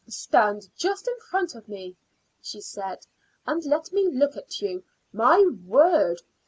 [0.09, 1.95] "Stand just in front of me,"
[2.41, 3.05] she said,
[3.45, 4.83] "and let me look at you.
[5.13, 6.19] My word!